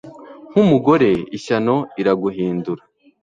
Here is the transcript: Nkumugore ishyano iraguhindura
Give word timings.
Nkumugore 0.49 1.09
ishyano 1.37 1.75
iraguhindura 2.01 2.83